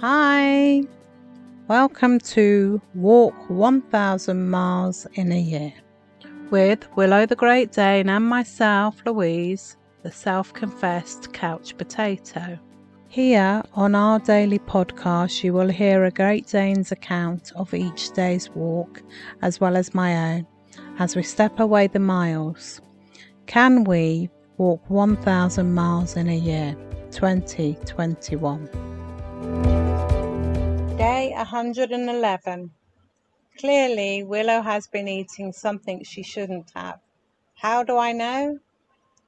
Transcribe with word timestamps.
Hi, 0.00 0.82
welcome 1.68 2.18
to 2.20 2.80
Walk 2.94 3.34
1000 3.50 4.48
Miles 4.48 5.06
in 5.12 5.30
a 5.30 5.38
Year 5.38 5.74
with 6.50 6.88
Willow 6.96 7.26
the 7.26 7.36
Great 7.36 7.72
Dane 7.72 8.08
and 8.08 8.26
myself, 8.26 9.02
Louise, 9.04 9.76
the 10.02 10.10
self 10.10 10.54
confessed 10.54 11.34
couch 11.34 11.76
potato. 11.76 12.58
Here 13.08 13.62
on 13.74 13.94
our 13.94 14.20
daily 14.20 14.58
podcast, 14.58 15.44
you 15.44 15.52
will 15.52 15.68
hear 15.68 16.04
a 16.04 16.10
Great 16.10 16.46
Dane's 16.46 16.92
account 16.92 17.52
of 17.54 17.74
each 17.74 18.12
day's 18.12 18.48
walk 18.48 19.02
as 19.42 19.60
well 19.60 19.76
as 19.76 19.92
my 19.92 20.34
own 20.34 20.46
as 20.98 21.14
we 21.14 21.22
step 21.22 21.60
away 21.60 21.88
the 21.88 21.98
miles. 21.98 22.80
Can 23.44 23.84
we 23.84 24.30
walk 24.56 24.80
1000 24.88 25.74
miles 25.74 26.16
in 26.16 26.30
a 26.30 26.38
year? 26.38 26.74
2021. 27.10 29.79
Day 31.00 31.32
111. 31.34 32.72
Clearly, 33.58 34.22
Willow 34.22 34.60
has 34.60 34.86
been 34.86 35.08
eating 35.08 35.50
something 35.50 36.04
she 36.04 36.22
shouldn't 36.22 36.72
have. 36.74 37.00
How 37.54 37.82
do 37.82 37.96
I 37.96 38.12
know? 38.12 38.58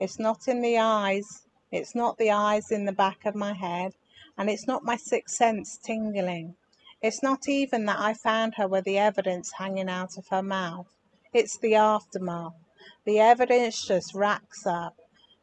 It's 0.00 0.18
not 0.18 0.48
in 0.48 0.62
the 0.62 0.78
eyes, 0.78 1.42
it's 1.70 1.94
not 1.94 2.16
the 2.16 2.30
eyes 2.30 2.70
in 2.70 2.86
the 2.86 2.92
back 2.92 3.26
of 3.26 3.34
my 3.34 3.52
head, 3.52 3.92
and 4.38 4.48
it's 4.48 4.66
not 4.66 4.82
my 4.82 4.96
sixth 4.96 5.36
sense 5.36 5.76
tingling. 5.76 6.54
It's 7.02 7.22
not 7.22 7.50
even 7.50 7.84
that 7.84 8.00
I 8.00 8.14
found 8.14 8.54
her 8.54 8.66
with 8.66 8.86
the 8.86 8.96
evidence 8.96 9.52
hanging 9.58 9.90
out 9.90 10.16
of 10.16 10.28
her 10.28 10.42
mouth. 10.42 10.96
It's 11.34 11.58
the 11.58 11.74
aftermath. 11.74 12.56
The 13.04 13.18
evidence 13.18 13.86
just 13.86 14.14
racks 14.14 14.66
up. 14.66 14.96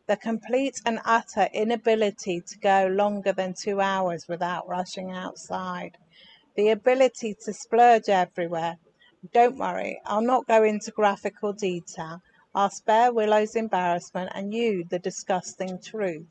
The 0.08 0.18
complete 0.18 0.82
and 0.88 1.02
utter 1.06 1.50
inability 1.54 2.42
to 2.42 2.58
go 2.58 2.88
longer 2.88 3.32
than 3.32 3.54
two 3.54 3.80
hours 3.80 4.28
without 4.28 4.68
rushing 4.68 5.12
outside 5.12 6.00
the 6.56 6.70
ability 6.70 7.36
to 7.44 7.54
splurge 7.54 8.10
everywhere. 8.10 8.78
Don't 9.34 9.58
worry, 9.58 10.02
I'll 10.06 10.22
not 10.22 10.48
go 10.48 10.64
into 10.64 10.92
graphical 10.92 11.54
detail. 11.54 12.22
I'll 12.54 12.70
spare 12.70 13.12
Willow's 13.12 13.56
embarrassment 13.56 14.32
and 14.34 14.54
you 14.54 14.86
the 14.86 15.00
disgusting 15.00 15.82
truth. 15.82 16.28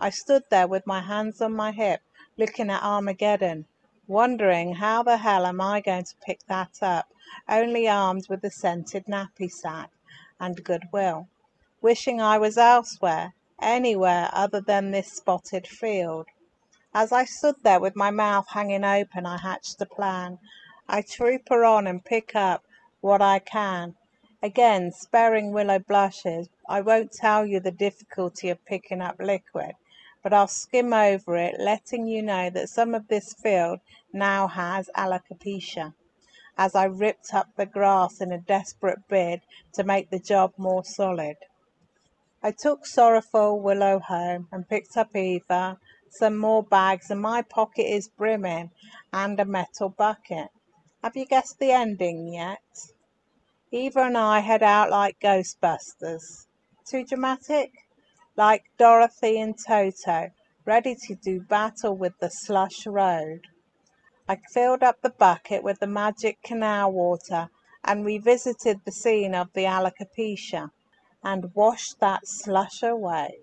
I 0.00 0.10
stood 0.10 0.42
there 0.50 0.66
with 0.66 0.86
my 0.86 1.00
hands 1.00 1.40
on 1.40 1.52
my 1.52 1.70
hip, 1.72 2.00
looking 2.36 2.70
at 2.70 2.82
Armageddon, 2.82 3.66
wondering 4.08 4.74
how 4.74 5.02
the 5.02 5.18
hell 5.18 5.46
am 5.46 5.60
I 5.60 5.80
going 5.80 6.04
to 6.04 6.16
pick 6.26 6.40
that 6.48 6.78
up, 6.82 7.12
only 7.48 7.86
armed 7.86 8.26
with 8.28 8.42
a 8.44 8.50
scented 8.50 9.04
nappy 9.06 9.48
sack 9.48 9.90
and 10.40 10.64
goodwill, 10.64 11.28
wishing 11.80 12.20
I 12.20 12.38
was 12.38 12.58
elsewhere, 12.58 13.34
anywhere 13.60 14.30
other 14.32 14.60
than 14.60 14.90
this 14.90 15.12
spotted 15.12 15.66
field. 15.68 16.26
As 16.92 17.12
I 17.12 17.24
stood 17.24 17.54
there 17.62 17.78
with 17.78 17.94
my 17.94 18.10
mouth 18.10 18.48
hanging 18.48 18.82
open, 18.82 19.24
I 19.24 19.38
hatched 19.38 19.80
a 19.80 19.86
plan. 19.86 20.40
I 20.88 21.02
troop 21.02 21.48
her 21.48 21.64
on 21.64 21.86
and 21.86 22.04
pick 22.04 22.34
up 22.34 22.64
what 23.00 23.22
I 23.22 23.38
can. 23.38 23.94
Again, 24.42 24.90
sparing 24.90 25.52
Willow 25.52 25.78
blushes, 25.78 26.48
I 26.68 26.80
won't 26.80 27.12
tell 27.12 27.46
you 27.46 27.60
the 27.60 27.70
difficulty 27.70 28.48
of 28.48 28.64
picking 28.64 29.00
up 29.00 29.20
liquid, 29.20 29.76
but 30.20 30.32
I'll 30.32 30.48
skim 30.48 30.92
over 30.92 31.36
it, 31.36 31.60
letting 31.60 32.08
you 32.08 32.22
know 32.22 32.50
that 32.50 32.68
some 32.68 32.92
of 32.96 33.06
this 33.06 33.34
field 33.34 33.78
now 34.12 34.48
has 34.48 34.90
alopecia, 34.96 35.94
as 36.58 36.74
I 36.74 36.86
ripped 36.86 37.32
up 37.32 37.54
the 37.54 37.66
grass 37.66 38.20
in 38.20 38.32
a 38.32 38.38
desperate 38.38 39.06
bid 39.06 39.42
to 39.74 39.84
make 39.84 40.10
the 40.10 40.18
job 40.18 40.54
more 40.56 40.84
solid. 40.84 41.36
I 42.42 42.50
took 42.50 42.84
sorrowful 42.84 43.60
Willow 43.60 44.00
home 44.00 44.48
and 44.50 44.68
picked 44.68 44.96
up 44.96 45.14
Eva 45.14 45.78
some 46.10 46.36
more 46.36 46.62
bags, 46.62 47.10
and 47.10 47.20
my 47.20 47.42
pocket 47.42 47.90
is 47.90 48.08
brimming, 48.08 48.70
and 49.12 49.38
a 49.40 49.44
metal 49.44 49.88
bucket. 49.88 50.48
Have 51.02 51.16
you 51.16 51.24
guessed 51.24 51.58
the 51.58 51.72
ending 51.72 52.32
yet? 52.32 52.62
Eva 53.72 54.00
and 54.00 54.18
I 54.18 54.40
head 54.40 54.62
out 54.62 54.90
like 54.90 55.20
Ghostbusters. 55.20 56.46
Too 56.84 57.04
dramatic? 57.04 57.70
Like 58.36 58.64
Dorothy 58.76 59.40
and 59.40 59.56
Toto, 59.56 60.30
ready 60.64 60.96
to 61.06 61.14
do 61.14 61.40
battle 61.40 61.96
with 61.96 62.18
the 62.18 62.30
slush 62.30 62.86
road. 62.86 63.46
I 64.28 64.36
filled 64.52 64.82
up 64.82 65.00
the 65.02 65.10
bucket 65.10 65.62
with 65.62 65.78
the 65.80 65.86
magic 65.86 66.42
canal 66.42 66.92
water 66.92 67.48
and 67.84 68.04
revisited 68.04 68.80
the 68.84 68.92
scene 68.92 69.34
of 69.34 69.52
the 69.52 69.64
alopecia 69.66 70.70
and 71.22 71.54
washed 71.54 72.00
that 72.00 72.26
slush 72.26 72.82
away. 72.82 73.38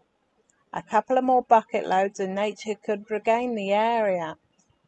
A 0.77 0.83
couple 0.83 1.17
of 1.17 1.23
more 1.23 1.41
bucket 1.41 1.87
loads 1.87 2.19
and 2.19 2.35
Nature 2.35 2.75
could 2.75 3.09
regain 3.09 3.55
the 3.55 3.71
area. 3.71 4.37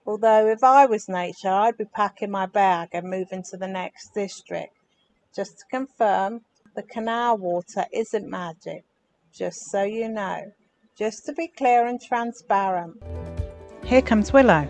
Although 0.06 0.48
if 0.48 0.64
I 0.64 0.86
was 0.86 1.10
Nature 1.10 1.50
I'd 1.50 1.80
be 1.80 1.86
packing 1.86 2.30
my 2.30 2.46
bag 2.46 2.90
and 2.94 3.10
moving 3.10 3.42
to 3.50 3.58
the 3.58 3.68
next 3.68 4.14
district. 4.14 4.76
Just 5.36 5.58
to 5.58 5.66
confirm, 5.72 6.42
the 6.76 6.84
canal 6.84 7.40
water 7.40 7.86
isn't 7.92 8.30
magic, 8.30 8.84
just 9.34 9.72
so 9.72 9.82
you 9.82 10.10
know. 10.10 10.52
Just 10.96 11.26
to 11.26 11.34
be 11.34 11.48
clear 11.48 11.88
and 11.88 12.00
transparent. 12.00 13.02
Here 13.84 14.04
comes 14.04 14.32
Willow. 14.32 14.68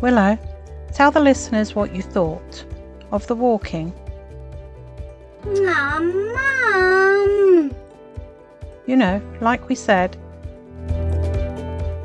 Willow, 0.00 0.38
tell 0.94 1.10
the 1.10 1.18
listeners 1.18 1.74
what 1.74 1.96
you 1.96 2.02
thought 2.02 2.64
of 3.10 3.26
the 3.26 3.34
walking. 3.34 3.92
Mum. 5.44 7.11
You 8.86 8.96
know, 8.96 9.22
like 9.40 9.68
we 9.68 9.76
said. 9.76 10.16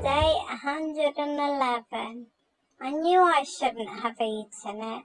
Day 0.04 0.36
111. 0.64 2.28
I 2.80 2.92
knew 2.92 3.20
I 3.20 3.42
shouldn't 3.44 3.90
have 4.02 4.22
eaten 4.22 4.84
it. 4.84 5.04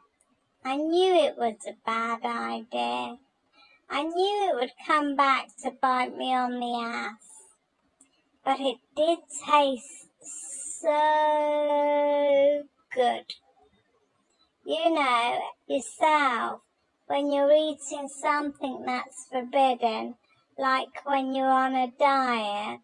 I 0.65 0.77
knew 0.77 1.15
it 1.15 1.39
was 1.39 1.57
a 1.67 1.73
bad 1.87 2.23
idea. 2.25 3.17
I 3.91 4.03
knew 4.05 4.49
it 4.51 4.55
would 4.55 4.73
come 4.87 5.17
back 5.17 5.47
to 5.63 5.71
bite 5.71 6.15
me 6.17 6.35
on 6.35 6.61
the 6.61 6.75
ass. 6.79 7.15
But 8.45 8.61
it 8.61 8.77
did 8.95 9.21
taste 9.49 10.09
so 10.21 10.91
good. 12.95 13.25
You 14.67 14.91
know 14.95 15.41
yourself, 15.67 16.61
when 17.07 17.33
you're 17.33 17.51
eating 17.51 18.09
something 18.09 18.85
that's 18.87 19.27
forbidden, 19.31 20.17
like 20.59 21.05
when 21.05 21.35
you're 21.35 21.51
on 21.51 21.75
a 21.75 21.93
diet, 21.99 22.81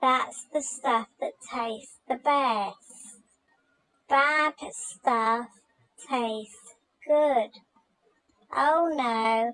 that's 0.00 0.46
the 0.52 0.62
stuff 0.62 1.08
that 1.20 1.32
tastes 1.52 1.98
the 2.08 2.16
best. 2.16 3.18
Bad 4.08 4.54
stuff 4.72 5.46
tastes 6.08 6.74
good. 7.06 7.50
Oh 8.54 8.92
no, 8.94 9.52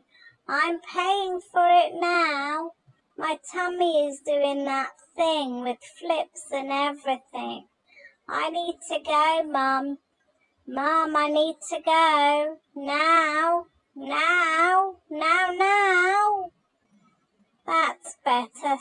I'm 0.48 0.80
paying 0.80 1.40
for 1.52 1.66
it 1.68 1.92
now. 1.94 2.72
My 3.18 3.38
tummy 3.52 4.06
is 4.06 4.20
doing 4.20 4.64
that 4.64 4.90
thing 5.16 5.62
with 5.62 5.78
flips 5.98 6.46
and 6.52 6.70
everything. 6.70 7.66
I 8.28 8.50
need 8.50 8.76
to 8.88 8.98
go, 9.04 9.42
Mum. 9.50 9.98
Mum, 10.66 11.16
I 11.16 11.28
need 11.28 11.56
to 11.70 11.80
go. 11.84 12.56
Now, 12.74 13.66
now, 13.94 14.96
now, 15.10 15.52
now. 15.56 16.50
That's 17.66 18.16
better. 18.24 18.78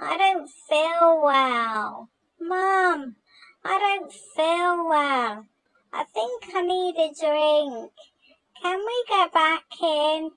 I 0.00 0.16
don't 0.16 0.48
feel 0.48 1.20
well. 1.22 2.08
Mum, 2.40 3.16
I 3.64 3.78
don't 3.78 4.12
feel 4.12 4.88
well. 4.88 5.46
I 5.92 6.04
think 6.14 6.44
I 6.54 6.62
need 6.62 6.96
a 6.96 7.12
drink. 7.12 7.92
Can 8.62 8.78
we 8.78 9.04
go 9.08 9.26
back 9.34 9.64
in? 9.82 10.30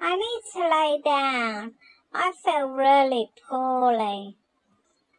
I 0.00 0.16
need 0.16 0.40
to 0.52 0.68
lay 0.68 1.00
down. 1.04 1.74
I 2.12 2.32
feel 2.44 2.68
really 2.68 3.30
poorly. 3.48 4.36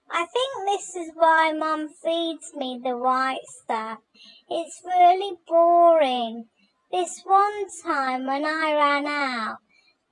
I 0.09 0.25
think 0.25 0.67
this 0.67 0.95
is 0.95 1.11
why 1.15 1.53
Mum 1.53 1.89
feeds 1.89 2.53
me 2.55 2.79
the 2.83 2.97
white 2.97 3.45
stuff. 3.47 3.99
It's 4.49 4.81
really 4.85 5.37
boring. 5.47 6.47
This 6.91 7.21
one 7.25 7.65
time 7.83 8.27
when 8.27 8.45
I 8.45 8.73
ran 8.75 9.07
out, 9.07 9.57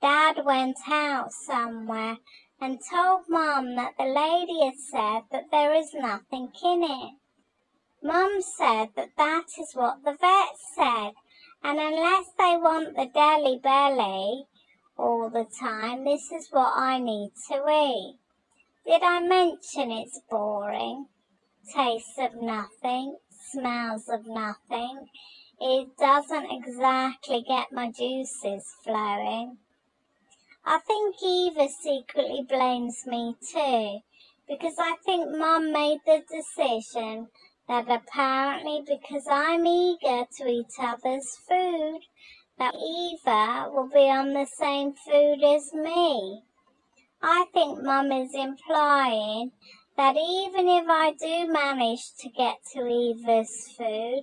Dad 0.04 0.44
went 0.44 0.76
out 0.86 1.32
somewhere 1.32 2.18
and 2.60 2.78
told 2.92 3.22
Mum 3.26 3.74
that 3.76 3.96
the 3.96 4.04
lady 4.04 4.62
had 4.62 4.74
said 4.76 5.22
that 5.32 5.50
there 5.50 5.72
is 5.72 5.94
nothing 5.94 6.52
in 6.62 6.82
it. 6.82 7.14
Mum 8.02 8.42
said 8.42 8.90
that 8.96 9.16
that 9.16 9.46
is 9.58 9.72
what 9.72 10.04
the 10.04 10.12
vet 10.12 10.58
said, 10.76 11.12
and 11.62 11.80
unless 11.80 12.26
they 12.36 12.54
want 12.54 12.94
the 12.94 13.06
Delhi 13.06 13.58
belly 13.62 14.44
all 14.98 15.30
the 15.30 15.46
time, 15.58 16.04
this 16.04 16.30
is 16.30 16.48
what 16.50 16.74
I 16.76 16.98
need 16.98 17.32
to 17.48 17.66
eat. 17.66 18.18
Did 18.84 19.02
I 19.02 19.20
mention 19.20 19.90
it's 19.90 20.20
boring? 20.28 21.06
Tastes 21.74 22.18
of 22.18 22.42
nothing, 22.42 23.16
smells 23.30 24.10
of 24.10 24.26
nothing. 24.26 25.08
It 25.58 25.96
doesn't 25.96 26.50
exactly 26.50 27.42
get 27.48 27.72
my 27.72 27.90
juices 27.90 28.70
flowing. 28.84 29.56
I 30.66 30.78
think 30.78 31.16
Eva 31.22 31.68
secretly 31.68 32.42
blames 32.48 33.06
me 33.06 33.36
too, 33.52 34.00
because 34.48 34.76
I 34.78 34.96
think 35.04 35.36
Mum 35.36 35.70
made 35.70 36.00
the 36.06 36.22
decision 36.26 37.28
that 37.68 37.86
apparently 37.90 38.82
because 38.86 39.26
I'm 39.28 39.66
eager 39.66 40.24
to 40.38 40.48
eat 40.48 40.72
others' 40.78 41.36
food, 41.46 42.00
that 42.58 42.74
Eva 42.74 43.68
will 43.70 43.88
be 43.88 44.08
on 44.08 44.32
the 44.32 44.46
same 44.46 44.94
food 44.94 45.44
as 45.44 45.74
me. 45.74 46.44
I 47.22 47.44
think 47.52 47.82
Mum 47.82 48.10
is 48.10 48.34
implying 48.34 49.52
that 49.98 50.16
even 50.16 50.66
if 50.66 50.86
I 50.88 51.12
do 51.12 51.46
manage 51.52 52.14
to 52.20 52.30
get 52.30 52.64
to 52.72 52.86
Eva's 52.86 53.74
food, 53.76 54.22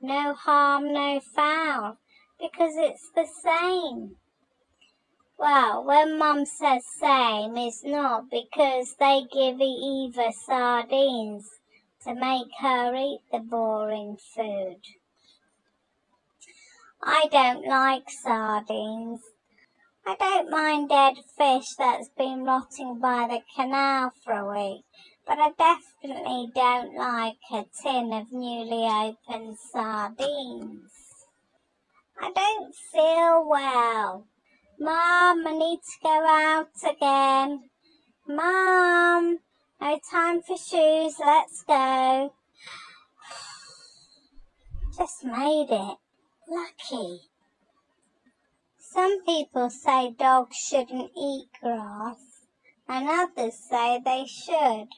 no 0.00 0.34
harm, 0.34 0.92
no 0.92 1.18
foul, 1.18 1.98
because 2.40 2.74
it's 2.76 3.10
the 3.10 3.26
same. 3.26 4.16
Well, 5.40 5.84
when 5.84 6.18
Mum 6.18 6.44
says 6.44 6.84
same, 7.00 7.56
it's 7.56 7.82
not 7.82 8.30
because 8.30 8.94
they 8.96 9.22
give 9.32 9.58
Eva 9.58 10.34
sardines 10.34 11.48
to 12.04 12.14
make 12.14 12.48
her 12.60 12.94
eat 12.94 13.22
the 13.32 13.38
boring 13.38 14.18
food. 14.18 14.82
I 17.02 17.26
don't 17.32 17.66
like 17.66 18.10
sardines. 18.10 19.22
I 20.06 20.14
don't 20.16 20.50
mind 20.50 20.90
dead 20.90 21.16
fish 21.38 21.74
that's 21.78 22.10
been 22.18 22.44
rotting 22.44 22.98
by 22.98 23.26
the 23.26 23.40
canal 23.56 24.12
for 24.22 24.34
a 24.34 24.46
week, 24.46 24.84
but 25.26 25.38
I 25.38 25.52
definitely 25.56 26.52
don't 26.54 26.94
like 26.94 27.38
a 27.50 27.64
tin 27.82 28.12
of 28.12 28.30
newly 28.30 28.84
opened 28.84 29.56
sardines. 29.72 30.92
I 32.20 32.30
don't 32.30 32.74
feel 32.74 33.48
well. 33.48 34.26
Mom, 34.82 35.46
I 35.46 35.52
need 35.58 35.80
to 35.82 35.98
go 36.02 36.26
out 36.26 36.70
again. 36.90 37.68
Mom, 38.26 39.38
no 39.78 40.00
time 40.10 40.40
for 40.40 40.56
shoes, 40.56 41.16
let's 41.20 41.62
go. 41.68 42.32
Just 44.96 45.22
made 45.22 45.66
it. 45.68 45.98
Lucky. 46.48 47.20
Some 48.78 49.22
people 49.26 49.68
say 49.68 50.14
dogs 50.18 50.56
shouldn't 50.56 51.10
eat 51.14 51.48
grass, 51.62 52.46
and 52.88 53.06
others 53.06 53.58
say 53.58 54.00
they 54.02 54.24
should. 54.24 54.88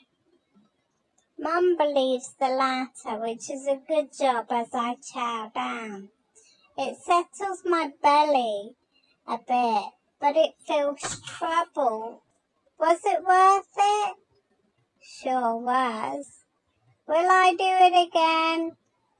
Mum 1.36 1.76
believes 1.76 2.36
the 2.38 2.50
latter, 2.50 3.20
which 3.20 3.50
is 3.50 3.66
a 3.66 3.82
good 3.88 4.10
job 4.16 4.46
as 4.50 4.68
I 4.72 4.94
chow 5.12 5.50
down. 5.52 6.10
It 6.78 6.98
settles 6.98 7.62
my 7.64 7.90
belly 8.00 8.76
a 9.26 9.38
bit, 9.38 9.84
but 10.20 10.36
it 10.36 10.52
feels 10.66 11.20
troubled. 11.26 12.20
Was 12.78 13.00
it 13.04 13.24
worth 13.24 13.68
it? 13.76 14.16
Sure 15.00 15.56
was. 15.56 16.26
Will 17.06 17.30
I 17.30 17.54
do 17.58 17.64
it 17.64 18.08
again? 18.08 18.72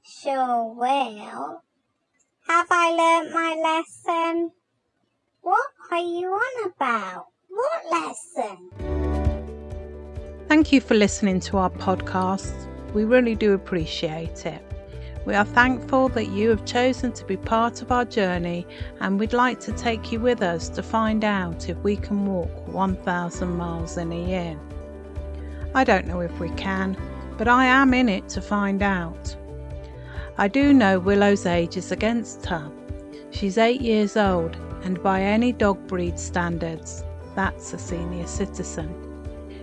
Sure 0.03 0.73
will. 0.73 1.61
Have 2.47 2.67
I 2.69 2.91
learnt 2.91 3.33
my 3.33 3.55
lesson? 3.61 4.51
What 5.41 5.67
are 5.91 5.97
you 5.97 6.27
on 6.27 6.71
about? 6.71 7.27
What 7.49 7.91
lesson? 7.91 8.69
Thank 10.47 10.71
you 10.71 10.81
for 10.81 10.93
listening 10.95 11.39
to 11.41 11.57
our 11.57 11.69
podcast. 11.69 12.53
We 12.93 13.05
really 13.05 13.35
do 13.35 13.53
appreciate 13.53 14.45
it. 14.45 14.72
We 15.25 15.35
are 15.35 15.45
thankful 15.45 16.09
that 16.09 16.29
you 16.29 16.49
have 16.49 16.65
chosen 16.65 17.13
to 17.13 17.23
be 17.23 17.37
part 17.37 17.81
of 17.81 17.93
our 17.93 18.03
journey 18.03 18.67
and 18.99 19.17
we'd 19.17 19.31
like 19.31 19.61
to 19.61 19.71
take 19.71 20.11
you 20.11 20.19
with 20.19 20.41
us 20.41 20.67
to 20.69 20.83
find 20.83 21.23
out 21.23 21.69
if 21.69 21.77
we 21.77 21.95
can 21.95 22.25
walk 22.25 22.67
1,000 22.67 23.55
miles 23.55 23.95
in 23.95 24.11
a 24.11 24.27
year. 24.27 24.59
I 25.73 25.85
don't 25.85 26.07
know 26.07 26.19
if 26.19 26.37
we 26.39 26.49
can, 26.51 26.97
but 27.37 27.47
I 27.47 27.65
am 27.65 27.93
in 27.93 28.09
it 28.09 28.27
to 28.29 28.41
find 28.41 28.83
out. 28.83 29.35
I 30.37 30.49
do 30.49 30.73
know 30.73 30.99
Willow's 30.99 31.45
age 31.45 31.77
is 31.77 31.93
against 31.93 32.45
her. 32.47 32.69
She's 33.31 33.57
eight 33.57 33.81
years 33.81 34.17
old 34.17 34.57
and 34.83 35.01
by 35.01 35.21
any 35.21 35.53
dog 35.53 35.87
breed 35.87 36.19
standards, 36.19 37.05
that's 37.33 37.73
a 37.73 37.79
senior 37.79 38.27
citizen. 38.27 38.93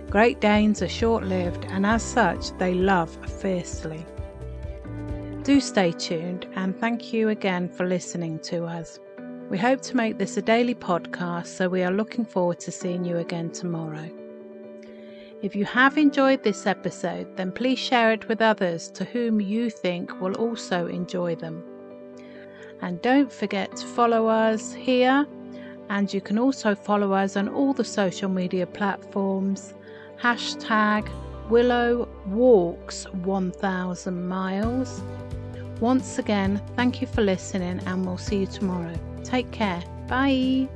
Great 0.09 0.41
Danes 0.41 0.81
are 0.81 0.89
short 0.89 1.23
lived 1.23 1.65
and 1.65 1.85
as 1.85 2.01
such 2.01 2.57
they 2.57 2.73
love 2.73 3.15
fiercely. 3.39 4.03
Do 5.43 5.59
stay 5.59 5.91
tuned 5.91 6.45
and 6.53 6.77
thank 6.77 7.11
you 7.11 7.29
again 7.29 7.67
for 7.67 7.87
listening 7.87 8.37
to 8.41 8.65
us. 8.65 8.99
We 9.49 9.57
hope 9.57 9.81
to 9.81 9.97
make 9.97 10.19
this 10.19 10.37
a 10.37 10.41
daily 10.41 10.75
podcast, 10.75 11.47
so 11.47 11.67
we 11.67 11.81
are 11.81 11.91
looking 11.91 12.25
forward 12.25 12.59
to 12.59 12.71
seeing 12.71 13.03
you 13.03 13.17
again 13.17 13.49
tomorrow. 13.49 14.07
If 15.41 15.55
you 15.55 15.65
have 15.65 15.97
enjoyed 15.97 16.43
this 16.43 16.67
episode, 16.67 17.35
then 17.37 17.51
please 17.51 17.79
share 17.79 18.11
it 18.11 18.27
with 18.27 18.39
others 18.39 18.91
to 18.91 19.03
whom 19.03 19.41
you 19.41 19.71
think 19.71 20.21
will 20.21 20.35
also 20.35 20.85
enjoy 20.85 21.33
them. 21.33 21.63
And 22.81 23.01
don't 23.01 23.31
forget 23.31 23.75
to 23.77 23.85
follow 23.87 24.27
us 24.27 24.73
here. 24.73 25.25
And 25.89 26.13
you 26.13 26.21
can 26.21 26.37
also 26.37 26.75
follow 26.75 27.13
us 27.13 27.35
on 27.35 27.49
all 27.49 27.73
the 27.73 27.83
social 27.83 28.29
media 28.29 28.67
platforms. 28.67 29.73
Hashtag 30.21 31.09
Willow 31.51 32.07
Walks 32.27 33.03
1000 33.11 34.27
Miles. 34.27 35.01
Once 35.81 36.17
again, 36.17 36.61
thank 36.77 37.01
you 37.01 37.07
for 37.07 37.21
listening, 37.21 37.81
and 37.85 38.05
we'll 38.05 38.17
see 38.17 38.37
you 38.37 38.47
tomorrow. 38.47 38.95
Take 39.25 39.51
care. 39.51 39.83
Bye. 40.07 40.69